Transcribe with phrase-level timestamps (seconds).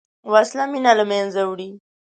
[0.31, 1.69] وسله مینه له منځه وړي